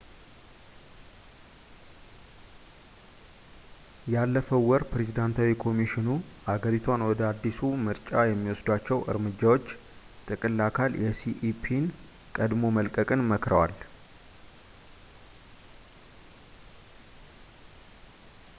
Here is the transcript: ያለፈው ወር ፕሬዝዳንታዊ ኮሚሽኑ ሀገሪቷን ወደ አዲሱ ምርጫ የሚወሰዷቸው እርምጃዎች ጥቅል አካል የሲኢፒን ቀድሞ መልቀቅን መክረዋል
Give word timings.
ያለፈው 4.13 4.61
ወር 4.69 4.83
ፕሬዝዳንታዊ 4.91 5.49
ኮሚሽኑ 5.63 6.07
ሀገሪቷን 6.49 7.01
ወደ 7.09 7.21
አዲሱ 7.31 7.59
ምርጫ 7.87 8.09
የሚወሰዷቸው 8.29 9.05
እርምጃዎች 9.13 9.67
ጥቅል 10.29 10.57
አካል 10.69 10.93
የሲኢፒን 11.03 11.85
ቀድሞ 12.37 12.63
መልቀቅን 12.79 13.25
መክረዋል 13.33 13.75